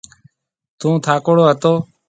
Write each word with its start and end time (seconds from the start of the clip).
ٿُون 0.79 0.93
ٿاڪوڙو 1.05 1.43
هتو۔ 1.49 1.73